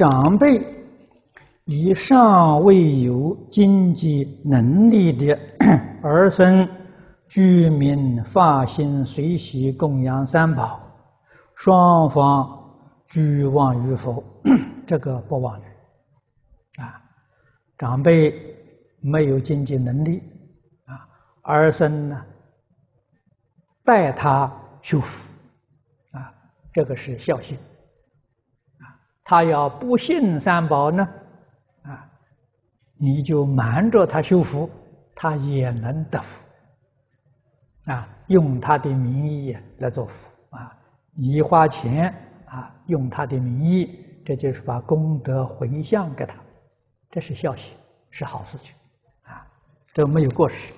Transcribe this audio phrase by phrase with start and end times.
[0.00, 0.62] 长辈
[1.66, 5.38] 以尚未有经济能力的
[6.00, 6.66] 儿孙，
[7.28, 10.80] 居民发心随喜供养三宝，
[11.54, 12.48] 双方
[13.08, 14.24] 俱忘与否？
[14.88, 15.60] 这个不忘
[16.78, 17.02] 啊。
[17.76, 18.56] 长辈
[19.02, 20.22] 没有经济能力
[20.86, 20.96] 啊，
[21.42, 22.24] 儿孙呢
[23.84, 25.28] 代他修福
[26.12, 26.32] 啊，
[26.72, 27.58] 这个是孝心。
[29.30, 31.08] 他要不信三宝呢，
[31.84, 32.04] 啊，
[32.96, 34.68] 你就瞒着他修福，
[35.14, 36.44] 他也能得福。
[37.84, 40.76] 啊，用他的名义来做福啊，
[41.14, 42.12] 你花钱
[42.44, 46.34] 啊，用他的名义，这就是把功德回向给他，
[47.08, 47.72] 这是孝心，
[48.10, 48.74] 是好事情，
[49.22, 49.46] 啊，
[49.94, 50.74] 这没有过失。